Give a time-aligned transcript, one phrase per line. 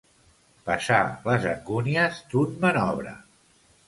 [0.69, 3.13] Passar les angúnies d'un manobre.